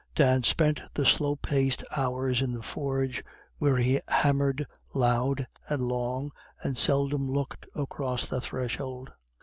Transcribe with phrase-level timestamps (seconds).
[0.15, 3.23] Dan spent the slow paced hours in the forge,
[3.59, 6.31] where he hammered loud and long,
[6.63, 9.11] and seldom looked across the threshold.